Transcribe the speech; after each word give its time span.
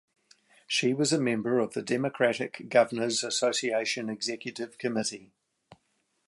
She 0.65 0.95
was 0.95 1.13
a 1.13 1.21
member 1.21 1.59
of 1.59 1.73
the 1.75 1.83
Democratic 1.83 2.69
Governors 2.69 3.23
Association 3.23 4.09
Executive 4.09 4.79
Committee. 4.79 5.31